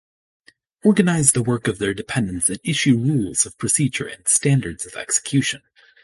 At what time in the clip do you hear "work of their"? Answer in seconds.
1.43-1.93